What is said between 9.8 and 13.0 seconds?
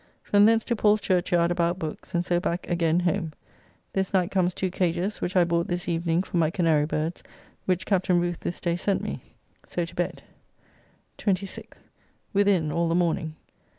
to bed. 26th. Within all the